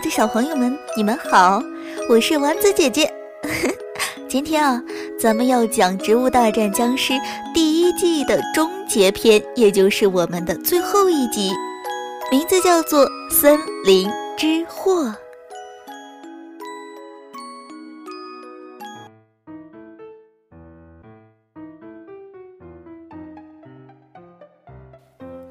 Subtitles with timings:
[0.00, 1.62] 的小朋友们，你们好，
[2.08, 3.10] 我是丸子姐姐。
[4.28, 4.82] 今天啊，
[5.18, 7.12] 咱们要讲《植物大战僵尸》
[7.54, 11.50] 第一季的终结篇，也就是我们的最后一集，
[12.30, 15.04] 名字叫做《森林之祸》。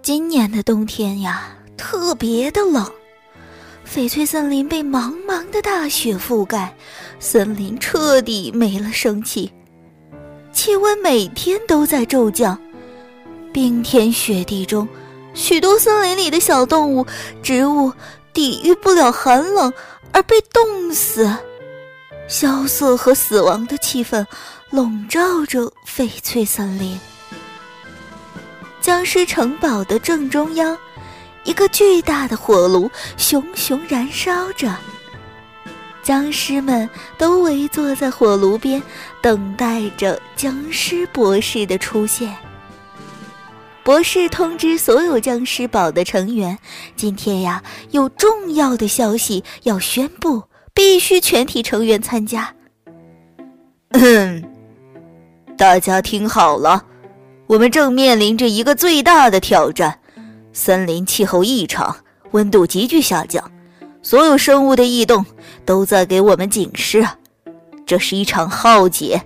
[0.03, 2.85] 今年的冬天呀，特别的冷。
[3.95, 6.75] 翡翠森林被茫茫的大雪覆盖，
[7.17, 9.49] 森林彻底没了生气，
[10.51, 12.59] 气温每天都在骤降。
[13.53, 14.85] 冰天雪地中，
[15.33, 17.07] 许多森林里的小动物、
[17.41, 17.89] 植物
[18.33, 19.71] 抵御不了寒冷
[20.11, 21.33] 而被冻死，
[22.27, 24.25] 萧瑟和死亡的气氛
[24.71, 26.99] 笼罩着翡翠森林。
[28.81, 30.77] 僵尸城堡的正中央。
[31.45, 34.75] 一个巨大的火炉熊熊燃烧着，
[36.03, 38.81] 僵尸们都围坐在火炉边，
[39.21, 42.35] 等待着僵尸博士的出现。
[43.83, 46.57] 博士通知所有僵尸堡的成员
[46.97, 50.41] ：“今天呀，有重要的消息要宣布，
[50.73, 52.51] 必须全体成员参加。”
[55.55, 56.83] 大家听好了，
[57.45, 59.99] 我们正面临着一个最大的挑战。
[60.55, 61.93] 森林气候异常，
[62.31, 63.51] 温度急剧下降，
[64.01, 65.25] 所有生物的异动
[65.65, 67.05] 都在给我们警示。
[67.85, 69.21] 这是一场浩劫，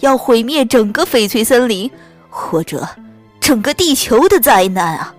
[0.00, 1.90] 要毁灭整个翡翠森林，
[2.28, 2.86] 或者
[3.40, 5.14] 整个地球的灾难啊！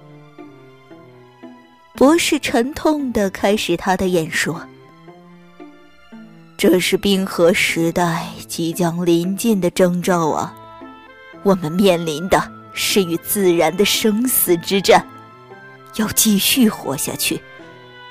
[1.96, 4.62] 博士沉痛地开始他的演说。
[6.56, 10.56] 这是冰河时代即将临近的征兆啊！
[11.42, 12.40] 我们面临的
[12.72, 15.04] 是与自然的生死之战。
[15.96, 17.42] 要继续活下去，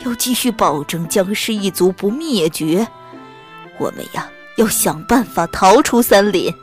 [0.05, 2.87] 要继续保证僵尸一族不灭绝。
[3.79, 6.55] 我们呀，要想办法逃出森林。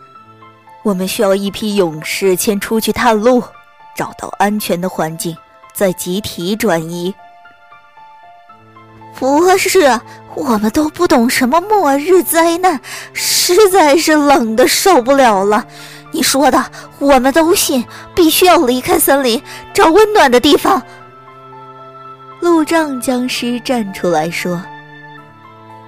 [0.84, 3.44] 我们需要一批勇士先出去探路，
[3.96, 5.38] 找到安全的环境，
[5.74, 7.14] 再集体转移。
[9.20, 10.00] 博士，
[10.34, 12.82] 我们都不懂什么末日灾难，
[13.14, 15.68] 实在是冷的受不了了。
[16.12, 17.86] 你说的，我们都信，
[18.16, 19.44] 必须要离开森林，
[19.74, 20.82] 找温暖的地方。
[22.42, 24.62] 路障僵尸站出来说：“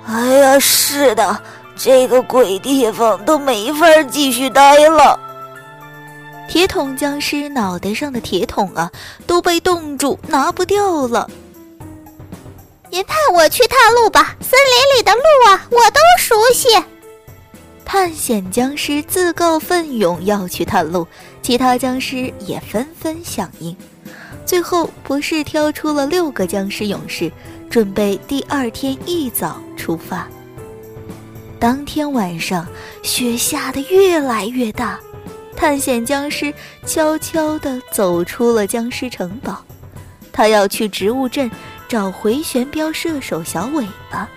[0.08, 1.42] 哎呀，是的，
[1.76, 5.20] 这个鬼地方都没法继续待了。”
[6.48, 8.92] 铁桶僵尸脑袋上的铁桶啊，
[9.26, 11.28] 都被冻住，拿不掉了。
[12.92, 16.68] 您派我去探路吧，森林里的路啊，我都熟悉。
[17.84, 21.08] 探险僵尸自告奋勇要去探路，
[21.42, 23.76] 其他僵尸也纷纷响应。
[24.46, 27.32] 最后，博士挑出了六个僵尸勇士，
[27.70, 30.28] 准备第二天一早出发。
[31.60, 32.68] 当天晚上，
[33.04, 35.00] 雪下得越来越大，
[35.56, 36.54] 探险僵尸
[36.86, 39.64] 悄悄地走出了僵尸城堡。
[40.32, 41.50] 他要去植物镇
[41.88, 44.28] 找回旋镖射手小尾巴，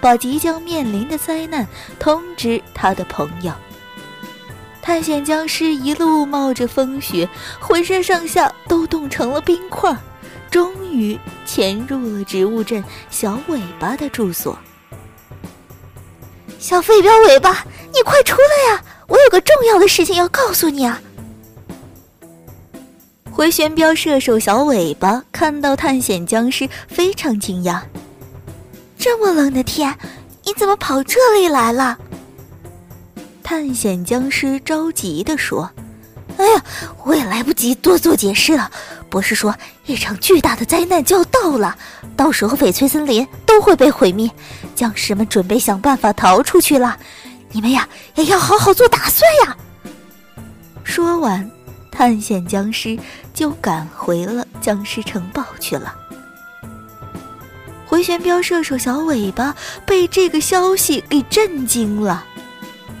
[0.00, 1.66] 把即将面临的灾难
[1.98, 3.52] 通知他的朋友。
[4.88, 7.28] 探险僵尸一路冒着风雪，
[7.60, 9.94] 浑身上下都冻成了冰块，
[10.50, 14.58] 终于潜入了植物镇小尾巴的住所。
[16.58, 18.82] 小飞镖尾巴，你快出来呀！
[19.08, 20.98] 我有个重要的事情要告诉你啊！
[23.30, 27.82] 回旋镖射手小尾巴看到探险僵尸，非常惊讶：
[28.98, 29.94] 这么冷的天，
[30.46, 31.98] 你怎么跑这里来了？
[33.48, 35.70] 探险僵尸着急地说
[36.36, 36.62] ：“哎呀，
[37.06, 38.70] 我也来不及多做解释了。
[39.08, 41.74] 博士说，一场巨大的灾难就要到了，
[42.14, 44.30] 到时候翡翠森林都会被毁灭，
[44.74, 46.98] 僵尸们准备想办法逃出去了。
[47.50, 49.56] 你们呀，也要好好做打算呀。”
[50.84, 51.50] 说完，
[51.90, 52.98] 探险僵尸
[53.32, 55.94] 就赶回了僵尸城堡去了。
[57.86, 59.56] 回旋镖射手小尾巴
[59.86, 62.26] 被这个消息给震惊了。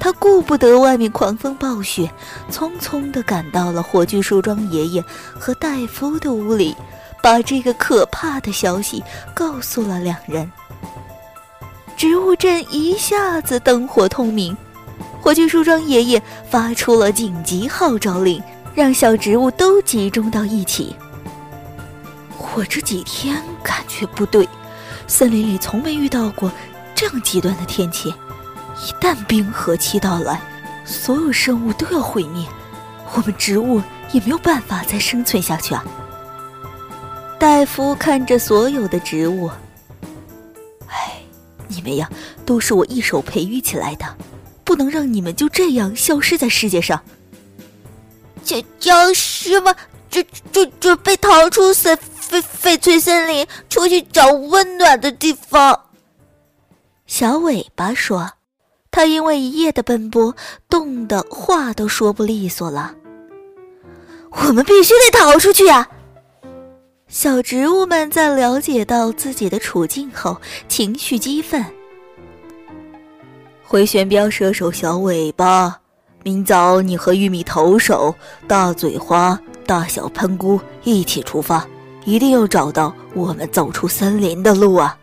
[0.00, 2.10] 他顾不得外面狂风暴雪，
[2.50, 5.04] 匆匆地赶到了火炬树桩爷爷
[5.38, 6.76] 和戴夫的屋里，
[7.22, 9.02] 把这个可怕的消息
[9.34, 10.50] 告诉了两人。
[11.96, 14.56] 植物镇一下子灯火通明，
[15.20, 18.40] 火炬树桩爷爷发出了紧急号召令，
[18.74, 20.94] 让小植物都集中到一起。
[22.54, 24.48] 我这几天感觉不对，
[25.08, 26.50] 森林里从没遇到过
[26.94, 28.14] 这样极端的天气。
[28.80, 30.40] 一旦冰河期到来，
[30.84, 32.46] 所有生物都要毁灭，
[33.14, 33.82] 我们植物
[34.12, 35.84] 也没有办法再生存下去啊！
[37.38, 39.50] 戴夫看着所有的植物，
[40.86, 41.20] 哎
[41.66, 42.08] 你们呀，
[42.46, 44.16] 都是我一手培育起来的，
[44.64, 47.02] 不能让你们就这样消失在世界上。
[48.42, 49.74] 僵僵尸们
[50.08, 51.98] 准准准备逃出翡
[52.30, 55.84] 翡翡翠森林，出去找温暖的地方。
[57.06, 58.32] 小尾巴说
[58.90, 60.34] ：“他因为一夜的奔波，
[60.68, 62.94] 冻得话都说不利索了。
[64.30, 65.88] 我们必须得逃出去啊！”
[67.08, 70.36] 小植物们在了解到自己的处境后，
[70.68, 71.64] 情绪激愤。
[73.64, 75.80] 回旋镖射手小尾巴。
[76.24, 78.14] 明早，你和玉米投手、
[78.46, 81.66] 大嘴花、大小喷菇一起出发，
[82.04, 84.98] 一定要找到我们走出森林的路啊！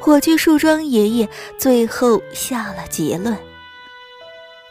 [0.00, 1.28] 火炬树桩爷爷
[1.58, 3.36] 最后下了结论。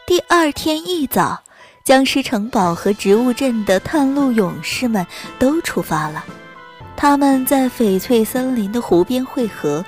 [0.06, 1.42] 第二天一早，
[1.84, 5.06] 僵尸城堡和植物镇的探路勇士们
[5.38, 6.24] 都出发了。
[6.96, 9.84] 他们在翡翠森林的湖边汇合，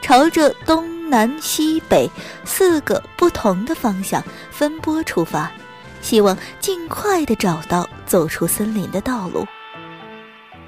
[0.00, 0.90] 朝着东。
[1.12, 2.10] 南西北
[2.42, 5.52] 四个不同的方向分拨出发，
[6.00, 9.46] 希望尽快的找到走出森林的道路。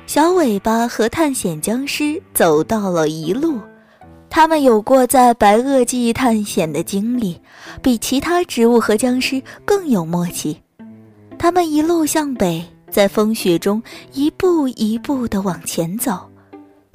[0.06, 3.58] 小尾巴和探险僵尸走到了一路，
[4.36, 7.40] 他们有过在白垩纪探险的经历，
[7.80, 10.60] 比其他植物和僵尸更有默契。
[11.38, 13.80] 他们一路向北，在风雪中
[14.12, 16.28] 一步一步的往前走。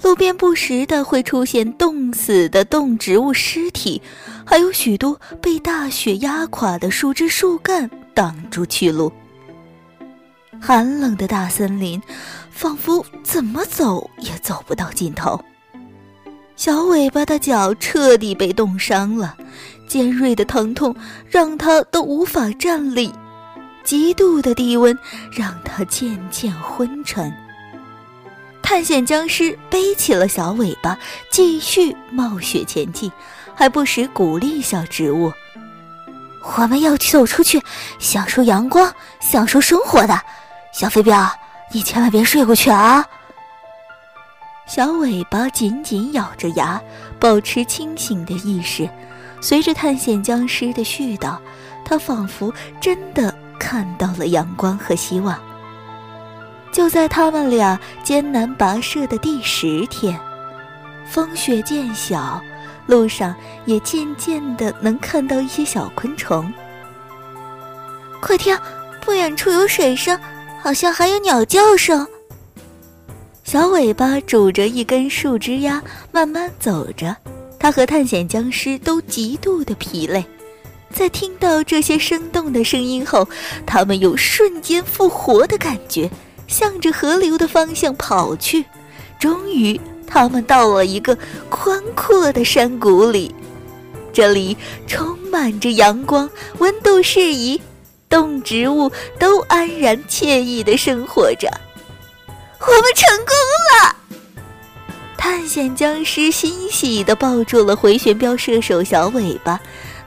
[0.01, 4.01] 路边不时的会出现冻死的动植物尸体，
[4.45, 9.09] 还有许多被大雪压垮的树枝树干挡住去路。
[10.59, 12.01] 寒冷的大森林，
[12.51, 15.41] 仿佛怎么走也走不到尽头。
[16.59, 19.33] 小尾巴的脚彻底被冻伤了，
[19.87, 20.93] 尖锐的疼痛
[21.25, 23.13] 让它都无法站立，
[23.81, 24.99] 极度的低温
[25.31, 27.33] 让它渐渐昏沉。
[28.61, 30.99] 探险僵尸背起了小尾巴，
[31.31, 33.09] 继续冒雪前进，
[33.55, 35.31] 还不时鼓励小植物
[36.57, 37.63] ：“我们要走出去，
[37.99, 40.21] 享受阳光，享受生活的。
[40.73, 41.25] 小飞镖，
[41.71, 43.05] 你千万别睡过去啊！”
[44.69, 46.79] 小尾巴紧紧咬着牙，
[47.19, 48.87] 保持清醒的意识。
[49.41, 51.35] 随着探险僵尸的絮叨，
[51.83, 55.35] 他仿佛真的看到了阳光和希望。
[56.71, 60.19] 就在他们俩艰难跋涉的第十天，
[61.03, 62.39] 风雪渐小，
[62.85, 63.33] 路上
[63.65, 66.53] 也渐渐的能看到一些小昆虫。
[68.21, 68.55] 快听，
[69.01, 70.15] 不远处有水声，
[70.61, 72.05] 好像还有鸟叫声。
[73.51, 75.81] 小尾巴拄着一根树枝丫，
[76.11, 77.17] 慢慢走着。
[77.57, 80.23] 他和探险僵尸都极度的疲累，
[80.93, 83.27] 在听到这些生动的声音后，
[83.65, 86.07] 他们有瞬间复活的感觉。
[86.47, 88.63] 向着河流的方向跑去，
[89.19, 91.17] 终于，他们到了一个
[91.49, 93.33] 宽阔的山谷里。
[94.13, 94.55] 这里
[94.85, 96.29] 充满着阳光，
[96.59, 97.59] 温度适宜，
[98.07, 101.49] 动植物都安然惬意地生活着。
[102.59, 103.35] 我们成功
[103.73, 103.95] 了！
[105.17, 109.59] 探险僵尸欣喜地抱住了回旋镖射手小尾巴，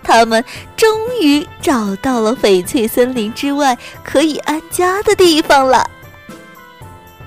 [0.02, 0.42] 他们
[0.76, 0.88] 终
[1.20, 5.88] 于找到了翡翠森林之外可以安家的地方了。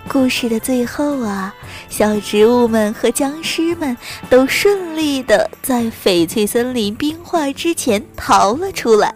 [0.07, 1.53] 故事的最后啊，
[1.89, 3.97] 小植物们和僵尸们
[4.29, 9.13] 都顺利的在翡翠森林冰化之前逃了出来。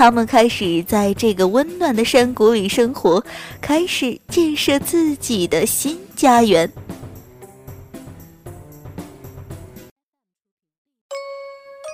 [0.00, 3.22] 他们开始在这个温暖的山谷里生活，
[3.60, 6.72] 开始建设自己的新家园。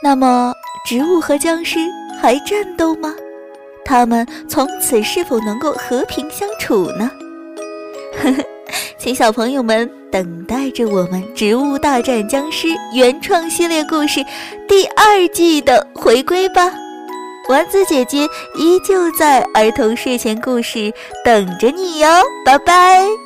[0.05, 0.55] 那么，
[0.87, 1.81] 植物和僵尸
[2.23, 3.13] 还战斗吗？
[3.85, 7.11] 他们从此是否能够和平相处呢？
[8.23, 8.45] 呵呵，
[9.01, 14.25] 请小朋友们等待着我们《植物大战僵尸》原创系列故事
[14.69, 16.73] 第二季的回归吧！
[17.49, 18.25] 丸子姐姐
[18.57, 20.93] 依旧在儿童睡前故事
[21.25, 22.09] 等着你哟，
[22.45, 23.26] 拜拜。